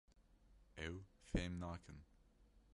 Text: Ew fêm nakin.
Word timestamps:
Ew 0.85 0.95
fêm 1.31 1.53
nakin. 1.59 1.99